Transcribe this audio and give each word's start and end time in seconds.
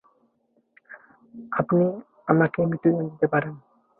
আপনি 1.51 1.83
আমাকে 2.27 2.59
মৃত্যুদণ্ড 2.65 3.09
দিতে 3.11 3.27
পারেন। 3.27 3.53